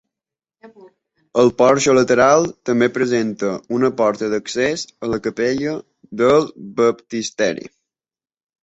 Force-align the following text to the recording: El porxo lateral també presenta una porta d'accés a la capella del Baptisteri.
El 1.43 1.51
porxo 1.59 1.93
lateral 1.97 2.47
també 2.71 2.89
presenta 2.97 3.53
una 3.77 3.93
porta 4.01 4.33
d'accés 4.33 4.89
a 5.05 5.11
la 5.15 5.21
capella 5.29 5.79
del 6.25 6.53
Baptisteri. 6.83 7.73